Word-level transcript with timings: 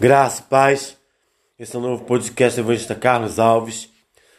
Graça 0.00 0.44
paz. 0.44 0.96
Esse 1.58 1.74
é 1.74 1.78
o 1.80 1.82
novo 1.82 2.04
podcast 2.04 2.56
do 2.56 2.62
Evangelista 2.62 2.94
Carlos 2.94 3.40
Alves. 3.40 3.90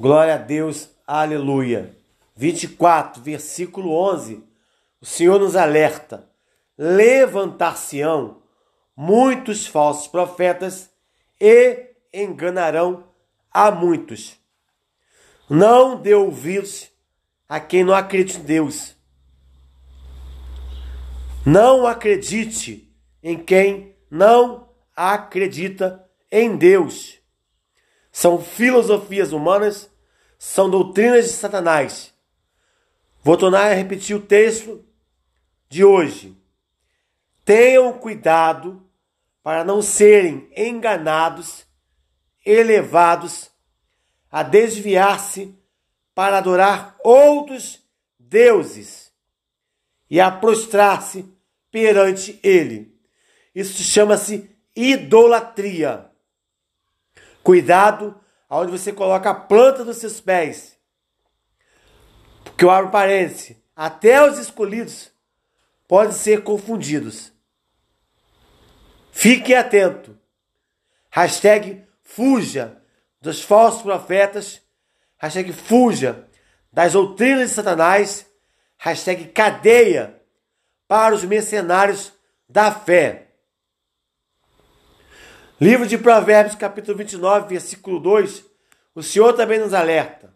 glória 0.00 0.36
a 0.36 0.38
Deus, 0.38 0.88
aleluia, 1.06 1.94
24, 2.34 3.20
versículo 3.22 3.92
11, 3.92 4.42
o 5.02 5.04
Senhor 5.04 5.38
nos 5.38 5.54
alerta: 5.54 6.26
levantar-se-ão 6.78 8.40
muitos 8.96 9.66
falsos 9.66 10.08
profetas 10.08 10.88
e 11.38 11.90
enganarão 12.14 13.04
a 13.52 13.70
muitos. 13.70 14.38
Não 15.50 16.00
dê 16.00 16.14
ouvidos 16.14 16.88
a 17.46 17.60
quem 17.60 17.84
não 17.84 17.92
acredita 17.92 18.38
em 18.38 18.44
Deus. 18.44 18.96
Não 21.44 21.86
acredite 21.86 22.85
em 23.28 23.36
quem 23.36 23.92
não 24.08 24.68
acredita 24.94 26.08
em 26.30 26.56
Deus. 26.56 27.18
São 28.12 28.40
filosofias 28.40 29.32
humanas, 29.32 29.90
são 30.38 30.70
doutrinas 30.70 31.24
de 31.24 31.32
Satanás. 31.32 32.14
Vou 33.24 33.36
tornar 33.36 33.72
a 33.72 33.74
repetir 33.74 34.14
o 34.14 34.22
texto 34.22 34.84
de 35.68 35.84
hoje. 35.84 36.40
Tenham 37.44 37.94
cuidado 37.94 38.88
para 39.42 39.64
não 39.64 39.82
serem 39.82 40.48
enganados, 40.56 41.66
elevados 42.44 43.50
a 44.30 44.44
desviar-se 44.44 45.52
para 46.14 46.38
adorar 46.38 46.96
outros 47.02 47.84
deuses 48.20 49.12
e 50.08 50.20
a 50.20 50.30
prostrar-se 50.30 51.28
perante 51.72 52.38
ele. 52.40 52.95
Isso 53.56 53.82
chama-se 53.82 54.54
idolatria. 54.76 56.10
Cuidado 57.42 58.14
aonde 58.50 58.70
você 58.70 58.92
coloca 58.92 59.30
a 59.30 59.34
planta 59.34 59.82
dos 59.82 59.96
seus 59.96 60.20
pés. 60.20 60.78
Porque 62.44 62.66
eu 62.66 62.70
abro 62.70 62.90
parênteses, 62.90 63.56
até 63.74 64.22
os 64.22 64.36
escolhidos 64.36 65.10
podem 65.88 66.12
ser 66.12 66.42
confundidos. 66.42 67.32
Fique 69.10 69.54
atento. 69.54 70.18
Hashtag 71.10 71.82
fuja 72.02 72.76
dos 73.22 73.40
falsos 73.40 73.80
profetas. 73.80 74.60
Hashtag 75.16 75.50
fuja 75.54 76.28
das 76.70 76.92
doutrinas 76.92 77.48
de 77.48 77.54
Satanás. 77.54 78.26
Hashtag 78.76 79.28
cadeia 79.28 80.20
para 80.86 81.14
os 81.14 81.24
mercenários 81.24 82.12
da 82.46 82.70
fé. 82.70 83.25
Livro 85.58 85.86
de 85.86 85.96
Provérbios, 85.96 86.54
capítulo 86.54 86.98
29, 86.98 87.48
versículo 87.48 87.98
2, 87.98 88.44
o 88.94 89.02
Senhor 89.02 89.32
também 89.32 89.58
nos 89.58 89.72
alerta. 89.72 90.34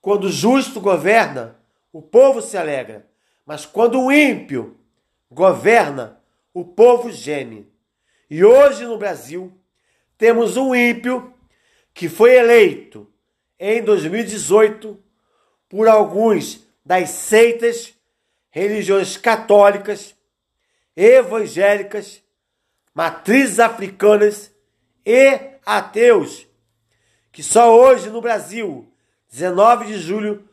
Quando 0.00 0.24
o 0.26 0.30
justo 0.30 0.80
governa, 0.80 1.58
o 1.92 2.00
povo 2.00 2.40
se 2.40 2.56
alegra, 2.56 3.04
mas 3.44 3.66
quando 3.66 4.00
o 4.00 4.12
ímpio 4.12 4.78
governa, 5.28 6.20
o 6.54 6.64
povo 6.64 7.10
geme. 7.10 7.68
E 8.30 8.44
hoje 8.44 8.84
no 8.84 8.96
Brasil, 8.96 9.52
temos 10.16 10.56
um 10.56 10.72
ímpio 10.72 11.34
que 11.92 12.08
foi 12.08 12.36
eleito 12.36 13.12
em 13.58 13.82
2018 13.82 14.96
por 15.68 15.88
alguns 15.88 16.64
das 16.86 17.10
seitas, 17.10 17.94
religiões 18.48 19.16
católicas, 19.16 20.14
evangélicas, 20.94 22.22
matrizes 22.94 23.58
africanas 23.58 24.51
e 25.04 25.52
ateus, 25.64 26.46
que 27.30 27.42
só 27.42 27.74
hoje 27.74 28.08
no 28.10 28.20
Brasil, 28.20 28.92
19 29.30 29.86
de 29.86 29.98
julho 29.98 30.46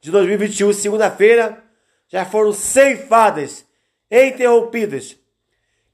de 0.00 0.10
2021, 0.10 0.72
segunda-feira, 0.72 1.62
já 2.08 2.24
foram 2.24 2.52
ceifadas, 2.52 3.66
interrompidas, 4.10 5.16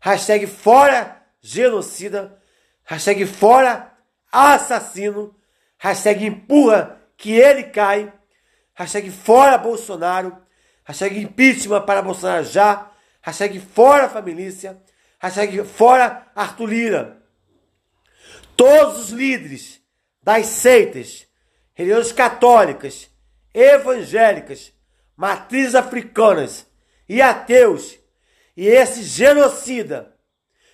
hashtag 0.00 0.46
fora 0.46 1.22
genocida, 1.40 2.38
hashtag 2.84 3.26
fora 3.26 3.92
assassino, 4.30 5.34
hashtag 5.84 6.24
empurra 6.24 6.98
que 7.14 7.32
ele 7.32 7.64
cai, 7.64 8.10
hashtag 8.74 9.10
fora 9.10 9.58
Bolsonaro, 9.58 10.34
hashtag 10.82 11.20
impeachment 11.20 11.82
para 11.82 12.00
Bolsonaro 12.00 12.42
já, 12.46 12.90
hashtag 13.20 13.60
fora 13.60 14.08
família, 14.08 14.82
hashtag 15.18 15.62
fora 15.64 16.26
Arthur 16.34 16.66
Lira. 16.66 17.22
Todos 18.56 18.98
os 18.98 19.10
líderes 19.10 19.82
das 20.22 20.46
seitas, 20.46 21.26
religiões 21.74 22.12
católicas, 22.12 23.10
evangélicas, 23.52 24.72
matrizes 25.14 25.74
africanas 25.74 26.66
e 27.06 27.20
ateus, 27.20 27.98
e 28.56 28.68
esse 28.68 29.02
genocida 29.02 30.16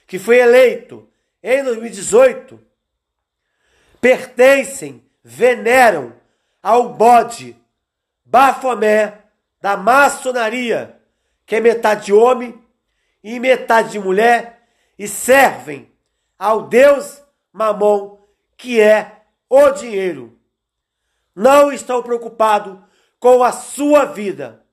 que 0.06 0.21
foi 0.21 0.39
eleito 0.39 1.11
em 1.43 1.65
2018, 1.65 2.69
pertencem, 4.00 5.05
veneram 5.23 6.14
ao 6.62 6.94
bode 6.94 7.56
Bafomé 8.25 9.25
da 9.61 9.76
maçonaria, 9.76 11.00
que 11.44 11.56
é 11.56 11.61
metade 11.61 12.12
homem 12.12 12.62
e 13.23 13.38
metade 13.41 13.99
mulher, 13.99 14.67
e 14.99 15.08
servem 15.08 15.91
ao 16.38 16.69
Deus 16.69 17.23
Mamon, 17.52 18.19
que 18.56 18.81
é 18.81 19.23
o 19.49 19.70
dinheiro. 19.70 20.38
Não 21.35 21.73
estão 21.73 22.03
preocupados 22.03 22.79
com 23.19 23.43
a 23.43 23.53
sua 23.53 24.05
vida. 24.05 24.64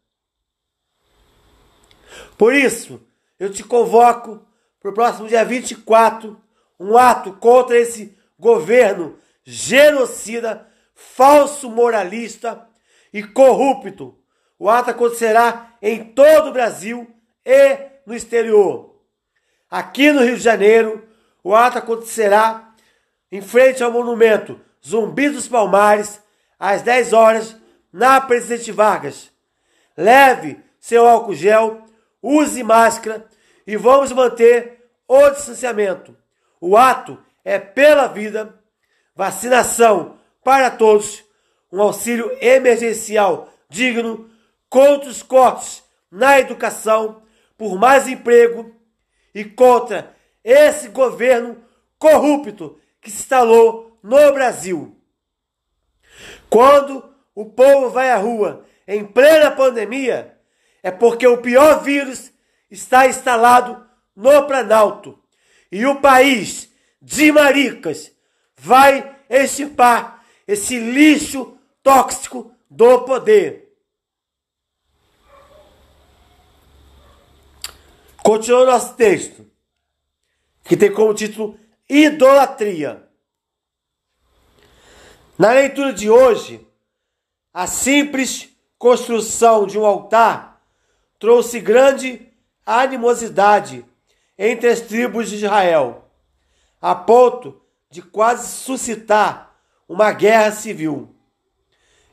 Por 2.37 2.53
isso, 2.53 3.01
eu 3.39 3.51
te 3.51 3.63
convoco 3.63 4.45
para 4.79 4.91
o 4.91 4.93
próximo 4.93 5.27
dia 5.27 5.43
24, 5.43 6.39
um 6.79 6.97
ato 6.97 7.33
contra 7.33 7.77
esse 7.77 8.16
governo 8.37 9.17
genocida, 9.43 10.67
falso 10.93 11.69
moralista 11.69 12.67
e 13.13 13.23
corrupto. 13.23 14.17
O 14.59 14.69
ato 14.69 14.89
acontecerá 14.89 15.73
em 15.81 16.03
todo 16.03 16.49
o 16.49 16.53
Brasil 16.53 17.07
e 17.45 17.77
no 18.05 18.15
exterior. 18.15 18.95
Aqui 19.69 20.11
no 20.11 20.23
Rio 20.23 20.37
de 20.37 20.43
Janeiro, 20.43 21.07
o 21.43 21.55
ato 21.55 21.77
acontecerá 21.77 22.73
em 23.31 23.41
frente 23.41 23.83
ao 23.83 23.91
monumento 23.91 24.59
Zumbi 24.85 25.29
dos 25.29 25.47
Palmares, 25.47 26.21
às 26.59 26.81
10 26.81 27.13
horas, 27.13 27.55
na 27.91 28.21
Presidente 28.21 28.71
Vargas. 28.71 29.31
Leve 29.95 30.59
seu 30.79 31.07
álcool 31.07 31.33
gel, 31.33 31.83
use 32.21 32.63
máscara 32.63 33.27
e 33.65 33.75
vamos 33.75 34.11
manter 34.11 34.89
o 35.07 35.29
distanciamento. 35.29 36.15
O 36.61 36.77
ato 36.77 37.17
é 37.47 37.57
pela 37.57 38.07
vida, 38.07 38.61
vacinação 39.15 40.17
para 40.43 40.69
todos, 40.69 41.23
um 41.71 41.81
auxílio 41.81 42.29
emergencial 42.41 43.49
digno 43.69 44.29
contra 44.69 45.09
os 45.09 45.23
cortes 45.23 45.81
na 46.11 46.41
educação, 46.41 47.21
por 47.57 47.79
mais 47.79 48.05
emprego 48.05 48.75
e 49.33 49.45
contra 49.45 50.13
esse 50.43 50.89
governo 50.89 51.63
corrupto 51.97 52.77
que 52.99 53.09
se 53.09 53.21
instalou 53.21 53.97
no 54.03 54.33
Brasil. 54.33 54.97
Quando 56.49 57.15
o 57.33 57.45
povo 57.45 57.89
vai 57.89 58.11
à 58.11 58.17
rua 58.17 58.65
em 58.85 59.05
plena 59.05 59.51
pandemia, 59.51 60.37
é 60.83 60.91
porque 60.91 61.25
o 61.25 61.37
pior 61.37 61.81
vírus 61.81 62.29
está 62.69 63.07
instalado 63.07 63.87
no 64.13 64.45
Planalto. 64.47 65.17
E 65.71 65.85
o 65.85 66.01
país 66.01 66.66
de 67.01 67.31
maricas 67.31 68.11
vai 68.55 69.17
extirpar 69.29 70.25
esse 70.47 70.79
lixo 70.79 71.57
tóxico 71.83 72.51
do 72.69 73.03
poder. 73.03 73.67
Continua 78.23 78.65
nosso 78.65 78.95
texto, 78.95 79.49
que 80.63 80.75
tem 80.75 80.93
como 80.93 81.13
título 81.13 81.57
Idolatria. 81.89 83.07
Na 85.37 85.51
leitura 85.51 85.93
de 85.93 86.09
hoje, 86.09 86.67
a 87.53 87.67
simples 87.67 88.49
construção 88.77 89.65
de 89.65 89.79
um 89.79 89.85
altar 89.85 90.61
trouxe 91.17 91.59
grande 91.59 92.27
animosidade 92.65 93.85
entre 94.37 94.69
as 94.69 94.81
tribos 94.81 95.29
de 95.29 95.37
Israel, 95.37 96.06
a 96.81 96.95
ponto 96.95 97.61
de 97.89 98.01
quase 98.01 98.47
suscitar 98.47 99.55
uma 99.87 100.11
guerra 100.11 100.51
civil. 100.51 101.15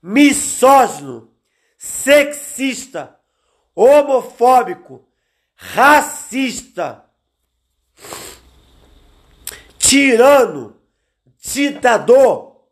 misógino, 0.00 1.32
sexista, 1.76 3.18
homofóbico, 3.74 5.06
racista, 5.54 7.04
tirano, 9.78 10.80
ditador, 11.40 12.68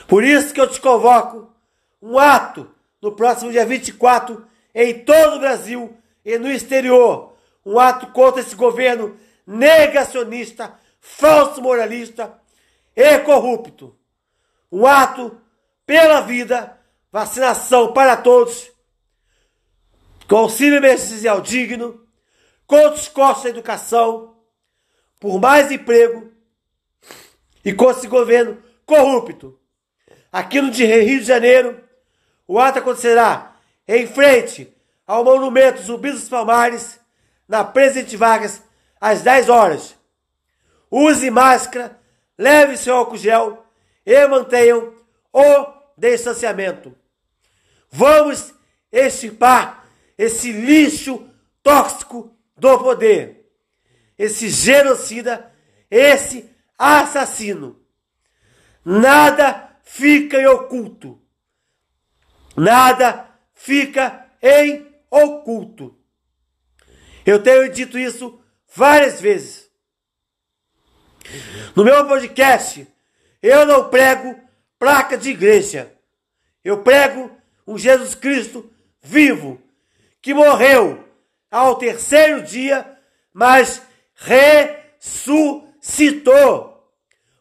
Por 0.06 0.22
isso 0.24 0.54
que 0.54 0.60
eu 0.60 0.70
te 0.70 0.80
convoco 0.80 1.52
um 2.00 2.16
ato 2.16 2.72
no 3.02 3.12
próximo 3.12 3.50
dia 3.50 3.66
24 3.66 4.46
em 4.72 5.04
todo 5.04 5.36
o 5.36 5.40
Brasil 5.40 5.96
e 6.24 6.38
no 6.38 6.50
exterior. 6.50 7.36
Um 7.66 7.78
ato 7.78 8.06
contra 8.12 8.40
esse 8.40 8.54
governo 8.54 9.18
negacionista, 9.44 10.78
falso 11.00 11.60
moralista 11.60 12.38
e 12.94 13.18
corrupto. 13.18 13.98
Um 14.70 14.86
ato 14.86 15.36
pela 15.84 16.20
vida, 16.20 16.78
vacinação 17.10 17.92
para 17.92 18.16
todos, 18.16 18.70
com 20.28 20.36
auxílio 20.36 20.76
emergencial 20.76 21.40
digno, 21.40 22.06
com 22.64 22.90
descosto 22.90 23.44
da 23.44 23.50
educação, 23.50 24.36
por 25.18 25.40
mais 25.40 25.72
emprego 25.72 26.29
e 27.64 27.72
com 27.72 27.90
esse 27.90 28.06
governo 28.06 28.62
corrupto. 28.84 29.58
Aqui 30.32 30.60
no 30.60 30.70
Rio 30.70 31.20
de 31.20 31.24
Janeiro, 31.24 31.82
O 32.46 32.58
ato 32.58 32.80
acontecerá 32.80 33.54
em 33.86 34.08
frente 34.08 34.74
ao 35.06 35.24
monumento 35.24 35.82
Zumbi 35.82 36.10
dos 36.10 36.28
Palmares, 36.28 36.98
na 37.46 37.64
Presidente 37.64 38.16
Vargas, 38.16 38.60
às 39.00 39.22
10 39.22 39.48
horas. 39.48 39.96
Use 40.90 41.30
máscara, 41.30 41.96
leve 42.36 42.76
seu 42.76 42.96
álcool 42.96 43.16
gel 43.16 43.64
e 44.04 44.26
mantenham 44.26 44.92
o 45.32 45.66
distanciamento. 45.96 46.92
Vamos 47.88 48.52
extirpar 48.90 49.86
esse 50.18 50.50
lixo 50.50 51.28
tóxico 51.62 52.34
do 52.56 52.78
poder, 52.80 53.48
esse 54.18 54.48
genocida, 54.48 55.52
esse 55.88 56.49
assassino. 56.80 57.78
Nada 58.82 59.76
fica 59.82 60.40
em 60.40 60.46
oculto. 60.46 61.20
Nada 62.56 63.28
fica 63.52 64.26
em 64.42 64.90
oculto. 65.10 65.98
Eu 67.26 67.42
tenho 67.42 67.70
dito 67.70 67.98
isso 67.98 68.42
várias 68.74 69.20
vezes. 69.20 69.68
No 71.76 71.84
meu 71.84 72.08
podcast, 72.08 72.88
eu 73.42 73.66
não 73.66 73.90
prego 73.90 74.40
placa 74.78 75.18
de 75.18 75.28
igreja. 75.30 75.94
Eu 76.64 76.82
prego 76.82 77.30
um 77.66 77.76
Jesus 77.76 78.14
Cristo 78.14 78.72
vivo, 79.02 79.60
que 80.20 80.34
morreu 80.34 81.08
ao 81.50 81.76
terceiro 81.76 82.42
dia, 82.42 82.86
mas 83.32 83.82
ressuscitou. 84.14 86.69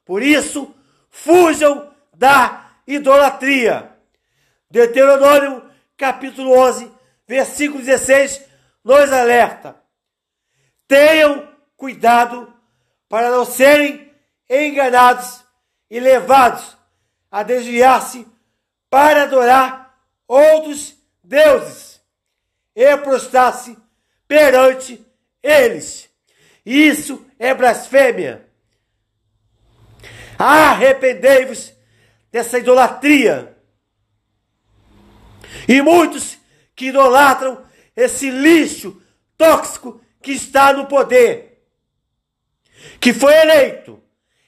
Por 0.09 0.23
isso, 0.23 0.73
fujam 1.11 1.93
da 2.15 2.71
idolatria. 2.87 3.95
Deuteronômio 4.67 5.63
capítulo 5.95 6.51
11, 6.51 6.91
versículo 7.27 7.83
16, 7.83 8.43
nos 8.83 9.13
alerta. 9.13 9.75
Tenham 10.87 11.47
cuidado 11.77 12.51
para 13.07 13.29
não 13.29 13.45
serem 13.45 14.11
enganados 14.49 15.43
e 15.91 15.99
levados 15.99 16.75
a 17.29 17.43
desviar-se 17.43 18.25
para 18.89 19.21
adorar 19.21 19.95
outros 20.27 20.95
deuses 21.23 22.01
e 22.75 22.97
prostrar-se 22.97 23.77
perante 24.27 25.05
eles. 25.43 26.09
Isso 26.65 27.23
é 27.37 27.53
blasfêmia. 27.53 28.48
Arrependei-vos 30.39 31.73
dessa 32.31 32.57
idolatria. 32.57 33.57
E 35.67 35.81
muitos 35.81 36.37
que 36.73 36.87
idolatram 36.87 37.61
esse 37.95 38.29
lixo 38.29 39.01
tóxico 39.37 40.01
que 40.21 40.31
está 40.31 40.71
no 40.71 40.85
poder, 40.85 41.61
que 42.99 43.11
foi 43.11 43.33
eleito 43.33 44.01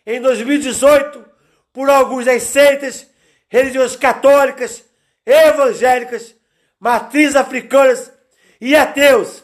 em 0.05 0.21
2018 0.21 1.25
por 1.73 1.89
alguns 1.89 2.25
das 2.25 2.43
seitas 2.43 3.07
religiões 3.49 3.95
católicas, 3.95 4.85
evangélicas, 5.25 6.35
matrizes 6.79 7.35
africanas 7.35 8.11
e 8.59 8.75
ateus. 8.75 9.43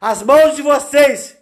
As 0.00 0.22
mãos 0.22 0.56
de 0.56 0.62
vocês, 0.62 1.36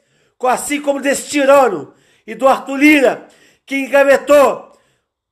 assim 0.44 0.80
como 0.80 1.00
desse 1.00 1.28
tirano 1.28 1.94
e 2.26 2.34
do 2.34 2.46
Arthur 2.46 2.76
Lira, 2.76 3.27
que 3.68 3.76
engavetou 3.76 4.72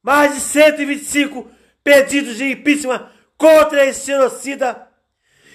mais 0.02 0.34
de 0.34 0.40
125 0.40 1.50
pedidos 1.82 2.36
de 2.36 2.52
impeachment 2.52 3.08
contra 3.38 3.86
esse 3.86 4.04
genocida, 4.06 4.86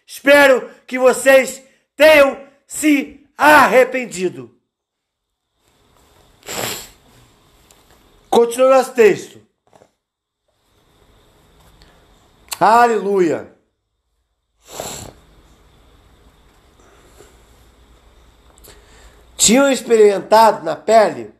Espero 0.06 0.70
que 0.86 1.00
vocês 1.00 1.64
tenham 1.96 2.48
se 2.68 3.28
arrependido. 3.36 4.56
Continua 8.30 8.78
nosso 8.78 8.94
texto. 8.94 9.42
Aleluia. 12.60 13.52
Tinham 19.36 19.72
experimentado 19.72 20.64
na 20.64 20.76
pele 20.76 21.34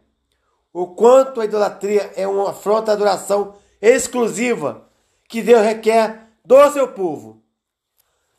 o 0.74 0.88
quanto 0.88 1.40
a 1.40 1.46
idolatria 1.46 2.12
é 2.16 2.28
uma 2.28 2.50
afronta 2.50 2.92
à 2.92 2.96
adoração 2.96 3.62
exclusiva 3.84 4.90
que 5.28 5.42
Deus 5.42 5.62
requer 5.62 6.30
do 6.46 6.72
seu 6.72 6.88
povo. 6.88 7.44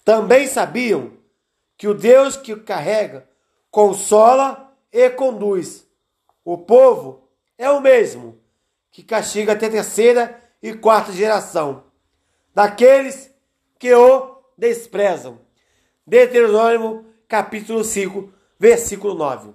Também 0.02 0.46
sabiam 0.46 1.12
que 1.76 1.86
o 1.86 1.92
Deus 1.92 2.34
que 2.34 2.56
carrega 2.56 3.28
consola 3.70 4.74
e 4.90 5.10
conduz. 5.10 5.86
O 6.42 6.56
povo 6.56 7.28
é 7.58 7.68
o 7.68 7.80
mesmo 7.80 8.40
que 8.90 9.02
castiga 9.02 9.52
até 9.52 9.68
terceira 9.68 10.40
e 10.62 10.72
quarta 10.72 11.12
geração 11.12 11.84
daqueles 12.54 13.30
que 13.78 13.92
o 13.92 14.38
desprezam. 14.56 15.40
Deuteronômio 16.06 17.04
capítulo 17.28 17.84
5, 17.84 18.32
versículo 18.58 19.14
9. 19.14 19.52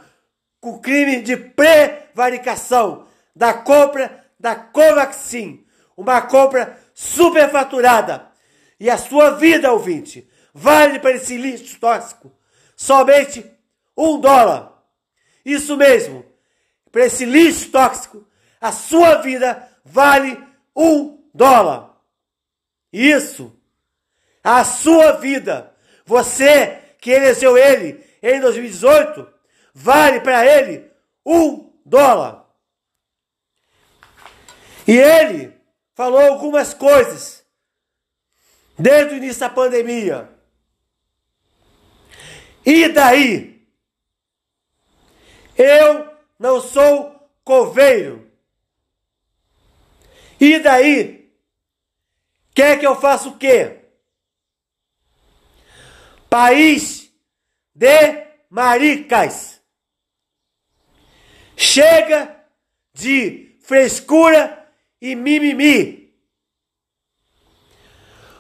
com 0.60 0.80
crime 0.80 1.22
de 1.22 1.38
prevaricação 1.38 3.06
da 3.36 3.54
compra 3.54 4.26
da 4.40 4.56
Covaxin, 4.56 5.64
uma 5.96 6.24
compra 6.24 6.76
superfaturada. 6.96 8.32
E 8.80 8.90
a 8.90 8.98
sua 8.98 9.36
vida, 9.36 9.72
ouvinte, 9.72 10.28
vale 10.52 10.98
para 10.98 11.12
esse 11.12 11.38
lixo 11.38 11.80
tóxico 11.80 12.36
somente 12.76 13.46
um 13.96 14.20
dólar. 14.20 14.76
Isso 15.48 15.78
mesmo, 15.78 16.26
para 16.92 17.06
esse 17.06 17.24
lixo 17.24 17.72
tóxico, 17.72 18.28
a 18.60 18.70
sua 18.70 19.22
vida 19.22 19.72
vale 19.86 20.38
um 20.76 21.24
dólar. 21.34 21.98
Isso, 22.92 23.58
a 24.44 24.66
sua 24.66 25.14
vida, 25.14 25.74
você 26.06 26.82
que 27.00 27.12
elegeu 27.12 27.58
ele 27.58 28.06
em 28.22 28.42
2018, 28.42 29.26
vale 29.74 30.20
para 30.20 30.46
ele 30.46 30.92
um 31.26 31.72
dólar. 31.86 32.46
E 34.86 34.98
ele 34.98 35.54
falou 35.96 36.20
algumas 36.20 36.74
coisas 36.74 37.42
desde 38.78 39.14
o 39.14 39.18
início 39.18 39.40
da 39.40 39.50
pandemia. 39.50 40.30
E 42.66 42.90
daí? 42.90 43.57
Eu 45.58 46.16
não 46.38 46.62
sou 46.62 47.30
coveiro. 47.44 48.32
E 50.40 50.60
daí? 50.60 51.32
Quer 52.54 52.80
que 52.80 52.86
eu 52.86 52.96
faça 52.96 53.30
o 53.30 53.38
quê? 53.38 53.80
País 56.30 57.12
de 57.74 58.28
maricas. 58.50 59.62
Chega 61.56 62.36
de 62.94 63.58
frescura 63.62 64.72
e 65.02 65.16
mimimi. 65.16 66.14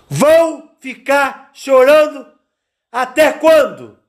Vão 0.10 0.76
ficar 0.80 1.52
chorando 1.54 2.32
até 2.92 3.34
quando? 3.34 4.00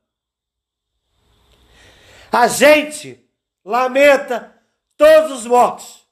A 2.30 2.46
gente 2.46 3.26
lamenta 3.64 4.54
todos 4.96 5.40
os 5.40 5.46
mortos, 5.46 6.06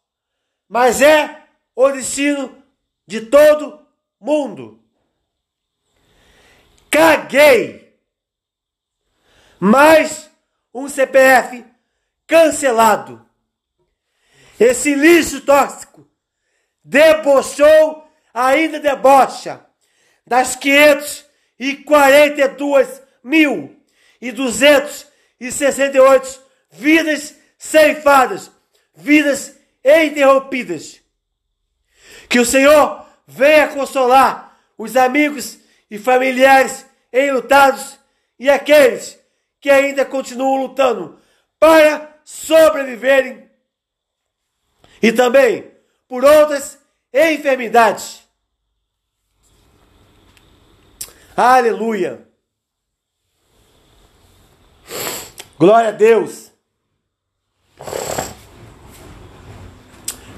mas 0.68 1.00
é 1.02 1.44
o 1.75 1.90
destino 1.90 2.62
de 3.06 3.26
todo 3.26 3.87
mundo. 4.18 4.82
Caguei! 6.90 7.94
Mais 9.61 10.30
um 10.73 10.88
CPF 10.88 11.62
cancelado. 12.26 13.26
Esse 14.58 14.94
lixo 14.94 15.42
tóxico 15.42 16.08
debochou, 16.82 18.08
ainda 18.32 18.80
debocha, 18.80 19.66
das 20.26 20.56
542 20.56 23.02
mil 23.23 23.78
e 24.20 24.32
268 25.40 26.40
vidas 26.71 27.35
ceifadas, 27.59 28.50
vidas 28.95 29.57
interrompidas. 29.85 31.00
Que 32.28 32.40
o 32.40 32.47
Senhor 32.47 33.07
venha 33.26 33.69
consolar 33.69 34.59
os 34.76 34.97
amigos 34.97 35.59
e 35.90 35.99
familiares 35.99 36.87
enlutados 37.12 37.99
e 38.38 38.50
aqueles 38.50 39.19
que 39.61 39.71
ainda 39.71 40.05
continuam 40.05 40.62
lutando 40.62 41.21
para 41.59 42.21
sobreviverem 42.25 43.49
e 45.02 45.12
também 45.12 45.71
por 46.09 46.25
outras 46.25 46.78
enfermidades. 47.12 48.23
Aleluia! 51.37 52.25
Glória 55.59 55.89
a 55.89 55.93
Deus! 55.93 56.53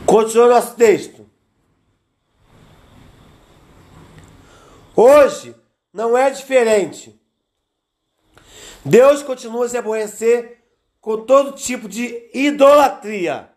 Continua 0.07 0.49
nosso 0.49 0.77
texto. 0.77 1.29
Hoje 4.95 5.57
não 5.93 6.17
é 6.17 6.31
diferente. 6.31 7.21
Deus 8.85 9.23
continua 9.23 9.67
a 9.67 9.69
se 9.69 9.77
aborrecer 9.77 10.63
com 11.01 11.25
todo 11.25 11.53
tipo 11.53 11.89
de 11.89 12.31
idolatria. 12.33 13.51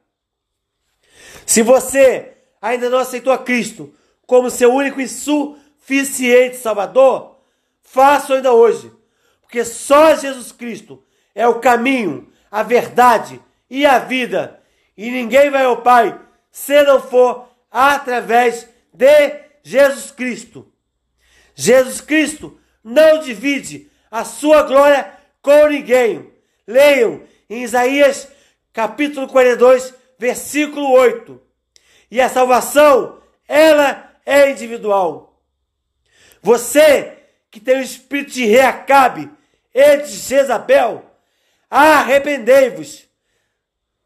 Se 1.46 1.62
você 1.62 2.38
ainda 2.60 2.89
não 2.89 2.98
aceitou 2.98 3.32
a 3.32 3.38
Cristo 3.38 3.94
como 4.25 4.50
seu 4.50 4.74
único 4.74 5.00
e 5.00 5.08
suficiente 5.08 6.58
Salvador, 6.58 7.38
faça 7.84 8.34
ainda 8.34 8.51
hoje, 8.51 8.91
porque 9.41 9.63
só 9.63 10.15
Jesus 10.15 10.51
Cristo 10.51 11.03
é 11.33 11.47
o 11.47 11.59
caminho, 11.59 12.31
a 12.50 12.63
verdade 12.63 13.41
e 13.69 13.85
a 13.85 14.00
vida, 14.00 14.61
e 14.97 15.09
ninguém 15.09 15.50
vai 15.50 15.63
ao 15.63 15.81
Pai 15.81 16.19
se 16.51 16.83
não 16.83 17.01
for 17.01 17.47
através 17.71 18.67
de 18.93 19.39
Jesus 19.63 20.11
Cristo. 20.11 20.71
Jesus 21.55 22.01
Cristo 22.01 22.59
não 22.83 23.19
divide 23.19 23.89
a 24.10 24.25
sua 24.25 24.63
glória 24.63 25.12
com 25.41 25.67
ninguém. 25.67 26.32
Leiam 26.67 27.21
em 27.49 27.63
Isaías 27.63 28.27
capítulo 28.73 29.27
42, 29.27 29.93
versículo 30.17 30.91
8. 30.91 31.41
E 32.10 32.19
a 32.19 32.29
salvação, 32.29 33.21
ela 33.47 34.12
é 34.25 34.51
individual. 34.51 35.41
Você 36.41 37.17
que 37.49 37.60
tem 37.60 37.77
o 37.77 37.84
espírito 37.84 38.32
de 38.32 38.45
Reacabe 38.45 39.29
e 39.73 39.97
de 39.97 40.10
Jezabel, 40.10 41.06
arrependei-vos. 41.71 43.07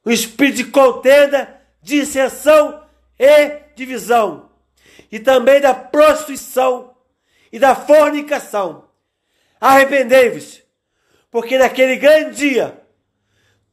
O 0.04 0.12
espírito 0.12 0.58
de 0.58 0.66
contenda, 0.66 1.60
dissensão 1.82 2.86
e 3.18 3.64
divisão. 3.76 4.52
E 5.12 5.20
também 5.20 5.60
da 5.60 5.74
prostituição 5.74 6.96
e 7.52 7.58
da 7.58 7.76
fornicação. 7.76 8.88
Arrependei-vos, 9.60 10.62
porque 11.32 11.58
naquele 11.58 11.96
grande 11.96 12.36
dia 12.36 12.82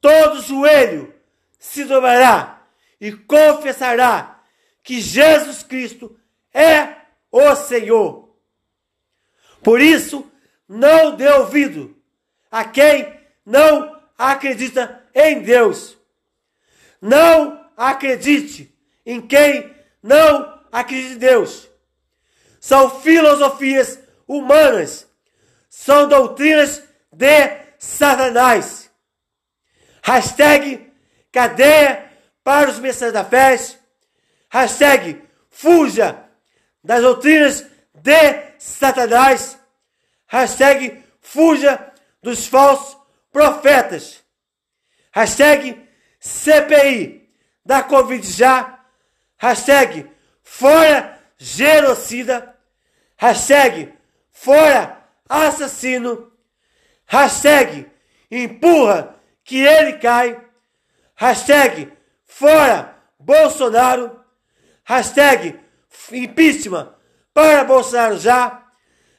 todo 0.00 0.40
joelho 0.40 1.14
se 1.58 1.84
dobrará 1.84 2.66
e 2.98 3.12
confessará 3.12 4.42
que 4.82 5.00
Jesus 5.00 5.62
Cristo 5.62 6.18
é 6.54 6.96
o 7.30 7.54
Senhor. 7.54 8.36
Por 9.62 9.80
isso, 9.80 10.30
não 10.66 11.14
dê 11.14 11.28
ouvido 11.28 11.96
a 12.50 12.64
quem 12.64 13.21
não 13.44 14.00
acredita 14.16 15.02
em 15.14 15.42
Deus. 15.42 15.96
Não 17.00 17.64
acredite 17.76 18.72
em 19.04 19.20
quem 19.20 19.74
não 20.02 20.60
acredita 20.70 21.14
em 21.14 21.18
Deus. 21.18 21.68
São 22.60 23.00
filosofias 23.00 23.98
humanas, 24.26 25.08
são 25.68 26.08
doutrinas 26.08 26.82
de 27.12 27.62
Satanás. 27.78 28.90
Hashtag 30.02 30.92
cadeia 31.32 32.10
para 32.44 32.70
os 32.70 32.78
mensageiros 32.78 33.14
da 33.14 33.24
fé. 33.24 33.56
Hashtag 34.48 35.22
fuja 35.50 36.24
das 36.82 37.02
doutrinas 37.02 37.66
de 37.94 38.52
Satanás. 38.58 39.58
Hashtag 40.26 41.04
fuja 41.20 41.92
dos 42.22 42.46
falsos 42.46 43.01
profetas. 43.32 44.22
Hashtag 45.10 45.88
CPI 46.20 47.28
da 47.64 47.82
Covid 47.82 48.24
já. 48.30 48.78
Hashtag 49.38 50.10
fora 50.42 51.18
genocida. 51.38 52.56
Hashtag 53.16 53.92
fora 54.30 55.04
assassino. 55.28 56.32
Hashtag 57.06 57.90
empurra 58.30 59.16
que 59.44 59.58
ele 59.58 59.94
cai. 59.94 60.40
Hashtag 61.14 61.92
fora 62.24 62.96
Bolsonaro. 63.18 64.20
Hashtag 64.84 65.58
impeachment 66.12 66.94
para 67.34 67.64
Bolsonaro 67.64 68.18
já. 68.18 68.66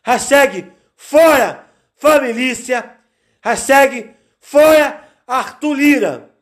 Hashtag 0.03 0.71
fora 0.95 1.67
família. 1.95 2.92
Hashtag 3.43 4.15
fora 4.39 5.05
Arthur 5.27 5.73
Lira. 5.73 6.35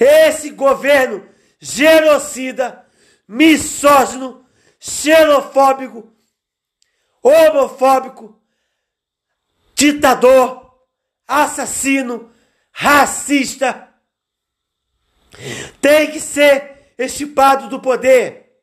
Esse 0.00 0.50
governo 0.50 1.26
genocida, 1.60 2.84
misógino, 3.26 4.44
xenofóbico, 4.80 6.12
homofóbico, 7.22 8.42
ditador, 9.76 10.76
assassino, 11.26 12.32
racista, 12.72 13.94
tem 15.80 16.10
que 16.10 16.20
ser 16.20 16.94
estipado 16.98 17.68
do 17.68 17.80
poder 17.80 18.60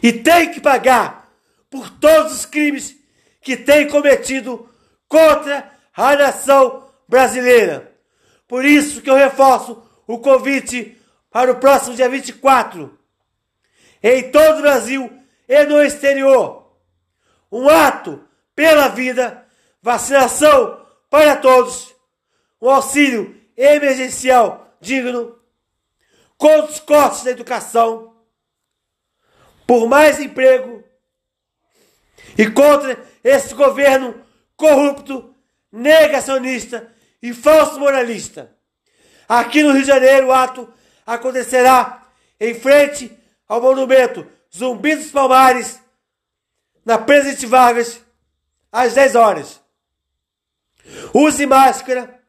e 0.00 0.12
tem 0.12 0.52
que 0.52 0.60
pagar 0.60 1.28
por 1.68 1.90
todos 1.90 2.32
os 2.32 2.46
crimes 2.46 2.96
que 3.40 3.56
tem 3.56 3.88
cometido 3.88 4.72
contra 5.08 5.70
a 5.94 6.16
nação 6.16 6.90
brasileira. 7.08 7.92
Por 8.46 8.64
isso 8.64 9.00
que 9.00 9.10
eu 9.10 9.14
reforço 9.14 9.82
o 10.06 10.18
convite 10.18 11.00
para 11.30 11.52
o 11.52 11.56
próximo 11.56 11.94
dia 11.94 12.08
24, 12.08 12.98
em 14.02 14.30
todo 14.30 14.58
o 14.58 14.62
Brasil 14.62 15.22
e 15.48 15.64
no 15.64 15.82
exterior. 15.82 16.70
Um 17.50 17.68
ato 17.68 18.24
pela 18.54 18.88
vida, 18.88 19.46
vacinação 19.82 20.86
para 21.10 21.36
todos, 21.36 21.94
um 22.60 22.70
auxílio 22.70 23.40
emergencial 23.56 24.76
digno, 24.80 25.38
contra 26.36 26.70
os 26.70 26.80
cortes 26.80 27.22
da 27.22 27.30
educação, 27.30 28.14
por 29.66 29.88
mais 29.88 30.20
emprego 30.20 30.84
e 32.38 32.50
contra 32.50 33.02
esse 33.24 33.54
governo 33.54 34.25
corrupto, 34.56 35.34
negacionista 35.70 36.92
e 37.22 37.32
falso 37.32 37.78
moralista. 37.78 38.50
Aqui 39.28 39.62
no 39.62 39.72
Rio 39.72 39.82
de 39.82 39.88
Janeiro, 39.88 40.28
o 40.28 40.32
ato 40.32 40.72
acontecerá 41.04 42.06
em 42.40 42.54
frente 42.54 43.16
ao 43.48 43.60
monumento 43.60 44.26
Zumbi 44.54 44.96
dos 44.96 45.10
Palmares, 45.10 45.80
na 46.84 46.98
Presidente 46.98 47.46
Vargas, 47.46 48.00
às 48.70 48.94
10 48.94 49.14
horas. 49.16 49.60
Use 51.12 51.44
máscara, 51.46 52.20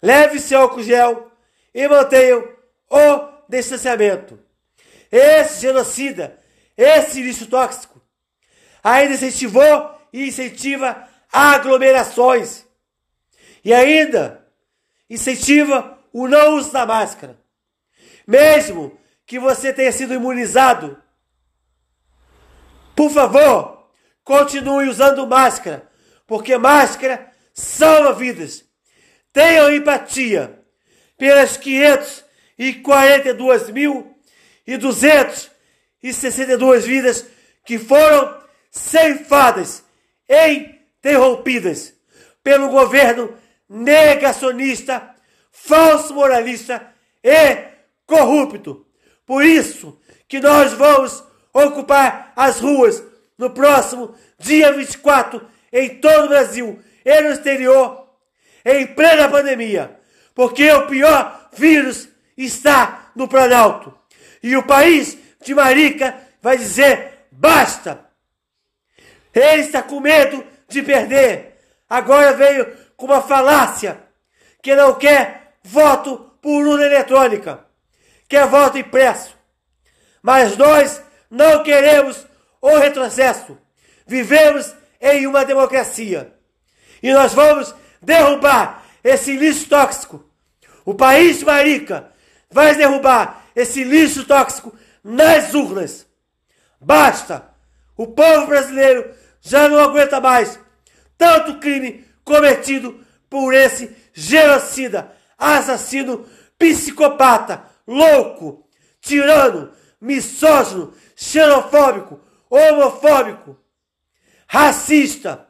leve 0.00 0.38
seu 0.38 0.60
álcool 0.62 0.82
gel 0.82 1.30
e 1.74 1.86
mantenham 1.86 2.48
o 2.88 3.28
distanciamento. 3.48 4.38
Esse 5.12 5.60
genocida, 5.60 6.38
esse 6.76 7.22
lixo 7.22 7.46
tóxico, 7.46 8.00
ainda 8.82 9.14
incentivou 9.14 9.94
e 10.12 10.28
incentiva 10.28 11.07
aglomerações. 11.32 12.64
E 13.64 13.74
ainda 13.74 14.46
incentiva 15.08 15.98
o 16.12 16.28
não 16.28 16.56
uso 16.56 16.70
da 16.72 16.84
máscara. 16.86 17.38
Mesmo 18.26 18.98
que 19.26 19.38
você 19.38 19.72
tenha 19.72 19.92
sido 19.92 20.12
imunizado, 20.14 21.00
por 22.94 23.10
favor, 23.10 23.88
continue 24.24 24.88
usando 24.88 25.26
máscara, 25.26 25.88
porque 26.26 26.58
máscara 26.58 27.32
salva 27.54 28.12
vidas. 28.12 28.64
Tenham 29.32 29.72
empatia 29.72 30.60
pelas 31.16 31.56
542 31.56 33.70
mil 33.70 34.14
e 34.66 34.76
262 34.76 36.84
vidas 36.84 37.24
que 37.64 37.78
foram 37.78 38.36
ceifadas, 38.70 39.82
interrompidas 40.98 41.94
pelo 42.42 42.68
governo 42.68 43.34
negacionista, 43.68 45.14
falso 45.50 46.14
moralista 46.14 46.92
e 47.22 47.64
corrupto. 48.06 48.86
Por 49.26 49.44
isso 49.44 50.00
que 50.26 50.40
nós 50.40 50.72
vamos 50.72 51.22
ocupar 51.52 52.32
as 52.36 52.60
ruas 52.60 53.02
no 53.36 53.50
próximo 53.50 54.14
dia 54.38 54.72
24 54.72 55.46
em 55.72 56.00
todo 56.00 56.26
o 56.26 56.28
Brasil 56.28 56.80
e 57.04 57.20
no 57.20 57.30
exterior 57.30 58.08
em 58.64 58.86
plena 58.86 59.28
pandemia, 59.28 59.98
porque 60.34 60.70
o 60.70 60.86
pior 60.86 61.48
vírus 61.52 62.08
está 62.36 63.10
no 63.14 63.28
Planalto. 63.28 63.96
E 64.42 64.56
o 64.56 64.62
país 64.62 65.16
de 65.42 65.54
Marica 65.54 66.18
vai 66.40 66.56
dizer 66.56 67.26
basta. 67.30 68.06
Ele 69.34 69.62
está 69.62 69.82
com 69.82 70.00
medo 70.00 70.44
de 70.68 70.82
perder. 70.82 71.58
Agora 71.88 72.34
veio 72.34 72.76
com 72.96 73.06
uma 73.06 73.22
falácia 73.22 74.00
que 74.62 74.74
não 74.74 74.94
quer 74.94 75.54
voto 75.62 76.30
por 76.42 76.66
urna 76.66 76.84
eletrônica, 76.84 77.64
quer 78.28 78.46
voto 78.46 78.78
impresso. 78.78 79.36
Mas 80.22 80.56
nós 80.56 81.02
não 81.30 81.62
queremos 81.62 82.26
o 82.60 82.76
retrocesso. 82.76 83.56
Vivemos 84.06 84.74
em 85.00 85.26
uma 85.26 85.44
democracia. 85.44 86.32
E 87.02 87.12
nós 87.12 87.32
vamos 87.32 87.74
derrubar 88.02 88.84
esse 89.02 89.36
lixo 89.36 89.68
tóxico. 89.68 90.24
O 90.84 90.94
país 90.94 91.42
Marica 91.42 92.10
vai 92.50 92.74
derrubar 92.74 93.44
esse 93.54 93.84
lixo 93.84 94.24
tóxico 94.24 94.74
nas 95.04 95.54
urnas. 95.54 96.06
Basta! 96.80 97.48
O 97.96 98.06
povo 98.06 98.46
brasileiro 98.46 99.12
já 99.48 99.66
não 99.68 99.78
aguenta 99.78 100.20
mais 100.20 100.60
tanto 101.16 101.58
crime 101.58 102.04
cometido 102.22 103.04
por 103.30 103.54
esse 103.54 103.96
genocida, 104.12 105.16
assassino, 105.38 106.26
psicopata, 106.58 107.64
louco, 107.86 108.68
tirano, 109.00 109.72
misógino, 110.00 110.92
xenofóbico, 111.16 112.20
homofóbico, 112.50 113.58
racista, 114.46 115.48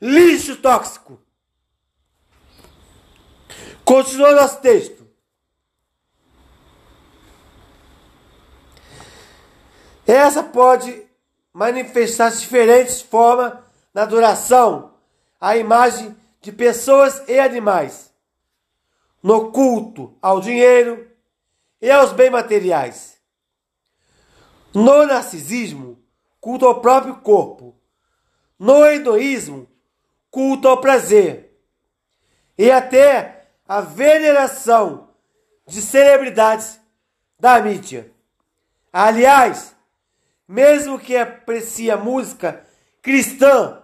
lixo 0.00 0.56
tóxico. 0.56 1.20
Continua 3.84 4.32
nosso 4.32 4.60
texto. 4.60 5.08
Essa 10.06 10.42
pode 10.42 11.07
manifestar-se 11.58 12.36
de 12.36 12.42
diferentes 12.44 13.00
formas 13.00 13.52
na 13.92 14.04
duração, 14.04 14.94
a 15.40 15.56
imagem 15.56 16.16
de 16.40 16.52
pessoas 16.52 17.20
e 17.26 17.36
animais, 17.36 18.14
no 19.20 19.50
culto 19.50 20.16
ao 20.22 20.40
dinheiro 20.40 21.10
e 21.82 21.90
aos 21.90 22.12
bens 22.12 22.30
materiais. 22.30 23.18
No 24.72 25.04
narcisismo, 25.04 26.00
culto 26.40 26.64
ao 26.64 26.80
próprio 26.80 27.16
corpo. 27.16 27.74
No 28.56 28.86
egoísmo, 28.86 29.68
culto 30.30 30.68
ao 30.68 30.80
prazer. 30.80 31.58
E 32.56 32.70
até 32.70 33.48
a 33.66 33.80
veneração 33.80 35.08
de 35.66 35.82
celebridades 35.82 36.80
da 37.36 37.60
mídia. 37.60 38.12
Aliás, 38.92 39.74
mesmo 40.48 40.98
que 40.98 41.14
aprecie 41.16 41.90
a 41.90 41.96
música 41.96 42.64
cristã, 43.02 43.82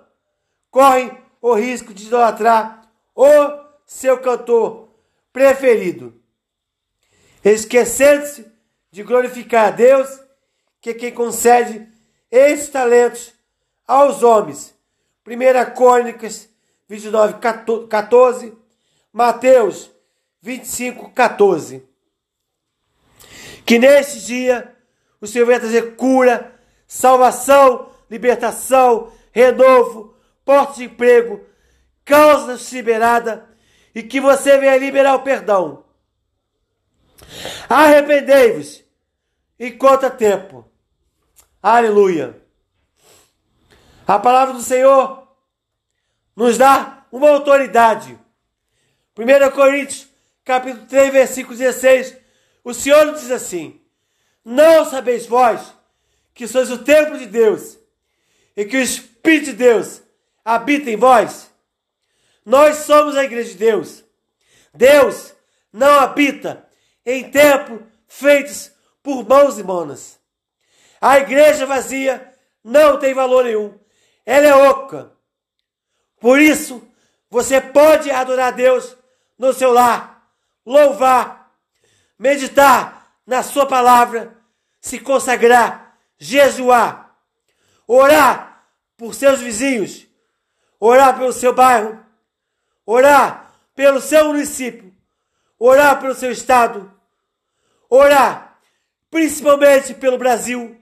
corre 0.71 1.13
o 1.41 1.53
risco 1.55 1.93
de 1.93 2.07
idolatrar 2.07 2.91
o 3.15 3.29
seu 3.85 4.19
cantor 4.19 4.89
preferido, 5.31 6.19
esquecendo-se 7.45 8.51
de 8.91 9.03
glorificar 9.03 9.69
a 9.69 9.71
Deus, 9.71 10.09
que 10.81 10.91
é 10.91 10.95
quem 10.95 11.13
concede 11.13 11.87
esses 12.31 12.69
talentos 12.69 13.35
aos 13.87 14.23
homens. 14.23 14.75
1 15.27 15.75
Crônicas 15.75 16.49
29, 16.89 17.35
14, 17.89 18.57
Mateus 19.13 19.91
25, 20.41 21.11
14. 21.11 21.83
Que 23.65 23.79
neste 23.79 24.21
dia 24.27 24.77
o 25.21 25.27
Senhor 25.27 25.47
venha 25.47 25.61
trazer 25.61 25.97
cura, 25.97 26.54
salvação, 26.95 27.91
libertação, 28.09 29.13
renovo, 29.33 30.17
portas 30.45 30.77
de 30.77 30.85
emprego, 30.85 31.45
causa 32.05 32.57
liberada 32.73 33.49
e 33.93 34.01
que 34.01 34.21
você 34.21 34.57
venha 34.59 34.77
liberar 34.77 35.17
o 35.17 35.23
perdão. 35.23 35.85
Arrependei-vos 37.69 38.85
enquanto 39.59 40.07
é 40.07 40.11
tempo. 40.11 40.65
Aleluia. 41.61 42.41
A 44.07 44.17
palavra 44.17 44.55
do 44.55 44.63
Senhor 44.63 45.27
nos 46.37 46.57
dá 46.57 47.07
uma 47.11 47.29
autoridade. 47.31 48.17
1 49.19 49.51
Coríntios, 49.51 50.07
capítulo 50.45 50.87
3, 50.87 51.13
versículo 51.13 51.57
16, 51.57 52.17
o 52.63 52.73
Senhor 52.73 53.15
diz 53.15 53.33
assim: 53.33 53.81
Não 54.45 54.85
sabeis 54.85 55.27
vós 55.27 55.74
que 56.35 56.49
sois 56.49 56.71
o 56.71 56.79
templo 56.79 57.17
de 57.17 57.27
Deus 57.27 57.79
e 58.57 58.65
que 58.65 58.77
o 58.77 58.83
Espírito 58.83 59.47
de 59.47 59.53
Deus 59.53 60.03
habita 60.45 60.91
em 60.91 60.97
vós. 60.97 61.51
Nós 62.45 62.79
somos 62.79 63.17
a 63.17 63.25
igreja 63.25 63.51
de 63.51 63.57
Deus. 63.57 64.05
Deus 64.75 65.33
não 65.73 66.01
habita 66.01 66.69
em 67.07 67.31
templo 67.31 67.87
feitos 68.07 68.73
por 69.03 69.27
mãos 69.27 69.61
manas. 69.63 70.19
A 71.01 71.19
igreja 71.19 71.67
vazia 71.67 72.33
não 72.63 72.99
tem 72.99 73.15
valor 73.15 73.45
nenhum. 73.45 73.79
Ela 74.27 74.47
é 74.47 74.55
oca. 74.55 75.13
Por 76.19 76.41
isso, 76.41 76.87
você 77.31 77.61
pode 77.61 78.11
adorar 78.11 78.53
Deus 78.53 78.97
no 79.39 79.53
seu 79.53 79.73
lar, 79.73 80.31
louvar, 80.65 81.53
meditar 82.19 83.19
na 83.27 83.43
sua 83.43 83.67
palavra, 83.67 84.37
se 84.81 84.99
consagrar 84.99 85.84
jejuar, 86.19 87.17
orar 87.87 88.67
por 88.97 89.15
seus 89.15 89.41
vizinhos, 89.41 90.07
orar 90.79 91.19
pelo 91.19 91.33
seu 91.33 91.55
bairro, 91.55 92.05
orar 92.87 93.53
pelo 93.75 94.01
seu 94.01 94.27
município, 94.29 94.95
orar 95.59 96.01
pelo 96.01 96.15
seu 96.15 96.31
estado, 96.31 96.93
orar 97.89 98.59
principalmente 99.11 99.95
pelo 99.95 100.19
Brasil 100.19 100.81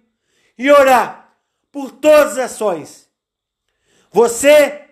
e 0.56 0.70
orar 0.70 1.36
por 1.70 1.90
todas 1.90 2.38
as 2.38 2.52
ações. 2.52 3.10
Você 4.10 4.88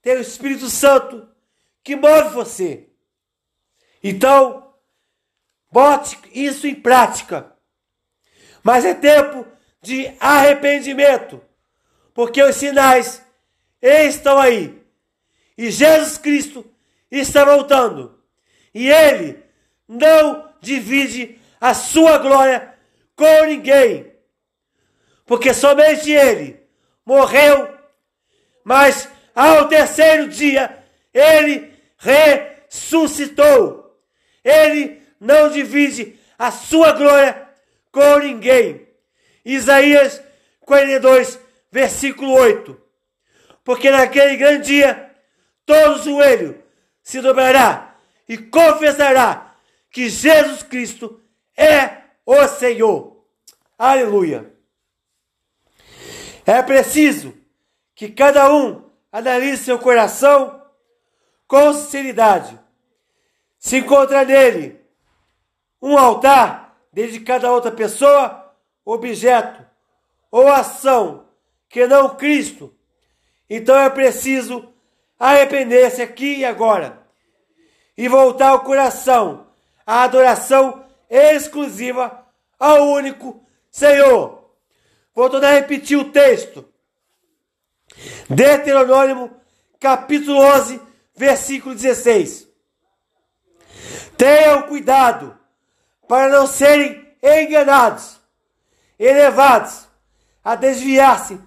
tem 0.00 0.16
o 0.16 0.20
Espírito 0.20 0.68
Santo 0.68 1.28
que 1.84 1.94
move 1.96 2.30
você. 2.30 2.88
Então, 4.02 4.74
bote 5.70 6.18
isso 6.32 6.66
em 6.66 6.74
prática. 6.74 7.54
Mas 8.62 8.84
é 8.84 8.94
tempo 8.94 9.46
de 9.82 10.14
arrependimento, 10.20 11.42
porque 12.14 12.42
os 12.42 12.56
sinais 12.56 13.22
estão 13.82 14.38
aí. 14.38 14.80
E 15.58 15.70
Jesus 15.70 16.16
Cristo 16.16 16.64
está 17.10 17.44
voltando. 17.44 18.18
E 18.72 18.88
ele 18.88 19.42
não 19.86 20.48
divide 20.60 21.38
a 21.60 21.74
sua 21.74 22.18
glória 22.18 22.74
com 23.14 23.44
ninguém. 23.44 24.10
porque 25.24 25.54
somente 25.54 26.10
ele 26.10 26.60
morreu, 27.06 27.72
mas 28.64 29.08
ao 29.34 29.68
terceiro 29.68 30.28
dia 30.28 30.84
ele 31.12 31.72
ressuscitou. 31.96 33.96
Ele 34.44 35.00
não 35.20 35.50
divide 35.50 36.18
a 36.38 36.50
sua 36.50 36.92
glória 36.92 37.48
com 37.90 38.18
ninguém. 38.18 38.86
Isaías 39.44 40.22
42, 40.60 41.38
versículo 41.70 42.32
8. 42.32 42.80
Porque 43.64 43.90
naquele 43.90 44.36
grande 44.36 44.66
dia 44.66 45.10
todo 45.64 46.02
joelho 46.02 46.62
se 47.02 47.20
dobrará 47.20 47.96
e 48.28 48.36
confessará 48.36 49.54
que 49.90 50.08
Jesus 50.08 50.62
Cristo 50.62 51.20
é 51.56 52.02
o 52.24 52.46
Senhor. 52.48 53.24
Aleluia. 53.78 54.52
É 56.46 56.62
preciso 56.62 57.34
que 57.94 58.08
cada 58.08 58.52
um 58.52 58.90
analise 59.12 59.64
seu 59.64 59.78
coração 59.78 60.62
com 61.46 61.72
sinceridade. 61.72 62.58
Se 63.58 63.78
encontra 63.78 64.24
nele 64.24 64.80
um 65.80 65.96
altar 65.98 66.76
dedicado 66.92 67.46
a 67.46 67.52
outra 67.52 67.70
pessoa, 67.70 68.41
objeto 68.84 69.64
ou 70.30 70.48
ação 70.48 71.26
que 71.68 71.86
não 71.86 72.16
Cristo, 72.16 72.74
então 73.48 73.78
é 73.78 73.88
preciso 73.90 74.72
arrepender-se 75.18 76.02
aqui 76.02 76.38
e 76.38 76.44
agora 76.44 77.02
e 77.96 78.08
voltar 78.08 78.54
o 78.54 78.60
coração 78.60 79.46
à 79.86 80.02
adoração 80.02 80.84
exclusiva 81.08 82.26
ao 82.58 82.88
único 82.88 83.44
Senhor. 83.70 84.50
Vou 85.14 85.28
tornar 85.28 85.48
a 85.48 85.54
repetir 85.54 85.98
o 85.98 86.10
texto. 86.10 86.64
Deuteronômio, 88.28 89.30
capítulo 89.78 90.38
11, 90.38 90.80
versículo 91.14 91.74
16. 91.74 92.48
Tenham 94.16 94.62
cuidado 94.62 95.38
para 96.08 96.28
não 96.30 96.46
serem 96.46 97.14
enganados, 97.22 98.20
elevados 99.04 99.88
a 100.44 100.54
desviar-se 100.54 101.40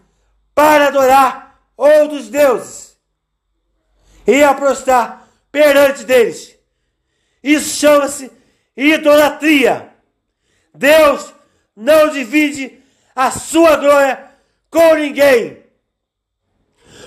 para 0.54 0.88
adorar 0.88 1.60
outros 1.78 2.30
deuses 2.30 2.98
e 4.28 4.44
a 4.44 4.54
prostrar 4.54 5.28
perante 5.52 6.04
deles. 6.04 6.58
Isso 7.44 7.80
chama-se 7.80 8.32
idolatria. 8.76 9.94
Deus 10.74 11.34
não 11.76 12.10
divide 12.10 12.82
a 13.16 13.32
sua 13.32 13.78
glória 13.78 14.32
com 14.70 14.96
ninguém. 14.96 15.64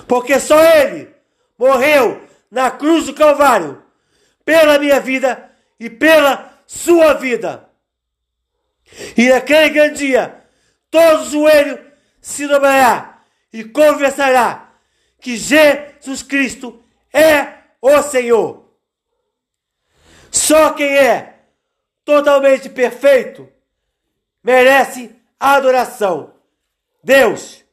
Porque 0.06 0.38
só 0.40 0.58
Ele 0.62 1.14
morreu 1.58 2.26
na 2.50 2.70
cruz 2.70 3.06
do 3.06 3.14
Calvário 3.14 3.82
pela 4.44 4.78
minha 4.78 5.00
vida 5.00 5.50
e 5.78 5.90
pela 5.90 6.58
sua 6.66 7.14
vida. 7.14 7.68
E 9.16 9.28
naquele 9.28 9.68
grande 9.70 9.98
dia, 9.98 10.37
todo 10.90 11.30
joelho 11.30 11.84
se 12.20 12.46
dobrará 12.46 13.22
e 13.52 13.64
conversará 13.64 14.72
que 15.20 15.36
Jesus 15.36 16.22
Cristo 16.22 16.82
é 17.12 17.58
o 17.80 18.02
Senhor. 18.02 18.68
Só 20.30 20.72
quem 20.72 20.96
é 20.96 21.40
totalmente 22.04 22.68
perfeito 22.68 23.50
merece 24.42 25.14
adoração. 25.38 26.34
Deus, 27.02 27.64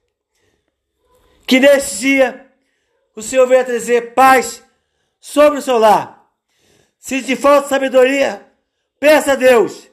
que 1.48 1.60
neste 1.60 1.98
dia 1.98 2.52
o 3.16 3.22
Senhor 3.22 3.48
venha 3.48 3.64
trazer 3.64 4.14
paz 4.14 4.64
sobre 5.20 5.60
o 5.60 5.62
seu 5.62 5.78
lar. 5.78 6.30
Se 7.00 7.22
te 7.22 7.36
falta 7.36 7.70
sabedoria, 7.70 8.46
peça 9.00 9.34
a 9.34 9.36
Deus. 9.36 9.90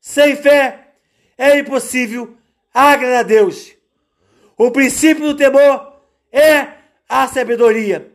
Sem 0.00 0.36
fé 0.36 0.94
é 1.38 1.58
impossível 1.58 2.36
agradar 2.72 3.20
a 3.20 3.22
Deus. 3.22 3.72
O 4.56 4.70
princípio 4.70 5.24
do 5.24 5.36
temor 5.36 6.00
é 6.32 6.68
a 7.08 7.26
sabedoria. 7.28 8.12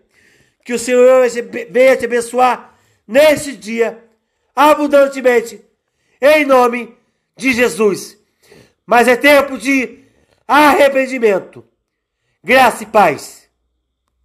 Que 0.64 0.74
o 0.74 0.80
Senhor 0.80 1.28
venha 1.70 1.98
te 1.98 2.06
abençoar 2.06 2.76
neste 3.08 3.56
dia, 3.56 4.04
abundantemente, 4.56 5.64
em 6.20 6.46
nome 6.46 6.96
de 7.38 7.54
Jesus. 7.54 8.18
Mas 8.86 9.08
é 9.08 9.16
tempo 9.16 9.58
de 9.58 10.04
arrependimento. 10.48 11.64
Graça 12.44 12.84
e 12.84 12.86
paz. 12.86 13.45